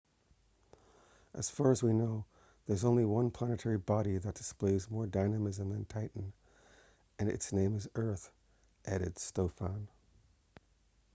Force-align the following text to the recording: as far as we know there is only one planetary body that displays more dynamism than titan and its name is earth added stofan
as 1.35 1.47
far 1.51 1.69
as 1.69 1.83
we 1.83 1.93
know 1.93 2.25
there 2.65 2.73
is 2.73 2.83
only 2.85 3.05
one 3.05 3.29
planetary 3.29 3.77
body 3.77 4.17
that 4.17 4.33
displays 4.33 4.89
more 4.89 5.05
dynamism 5.05 5.69
than 5.69 5.85
titan 5.85 6.33
and 7.19 7.29
its 7.29 7.53
name 7.53 7.75
is 7.75 7.87
earth 7.93 8.31
added 8.87 9.13
stofan 9.17 9.85